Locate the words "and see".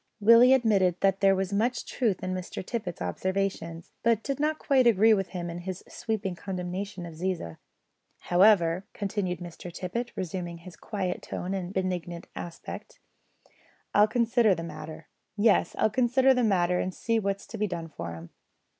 16.79-17.19